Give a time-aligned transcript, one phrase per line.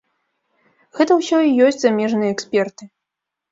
[0.99, 2.83] Гэта ўсё і ёсць замежныя эксперты.